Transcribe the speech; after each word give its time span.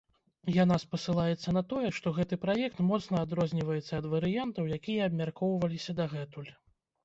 Яна 0.63 0.77
спасылаецца 0.83 1.53
на 1.57 1.63
тое, 1.73 1.89
што 1.97 2.15
гэты 2.17 2.39
праект 2.47 2.81
моцна 2.89 3.15
адрозніваецца 3.27 3.93
ад 4.01 4.11
варыянтаў, 4.17 4.73
якія 4.81 5.01
абмяркоўваліся 5.13 5.91
дагэтуль. 6.05 6.53